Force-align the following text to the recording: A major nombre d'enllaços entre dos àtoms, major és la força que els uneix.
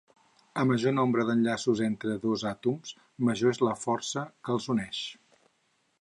A 0.61 0.63
major 0.69 0.93
nombre 0.99 1.25
d'enllaços 1.27 1.83
entre 1.89 2.15
dos 2.25 2.45
àtoms, 2.53 2.95
major 3.29 3.55
és 3.57 3.63
la 3.69 3.77
força 3.87 4.25
que 4.49 4.57
els 4.59 4.71
uneix. 4.77 5.07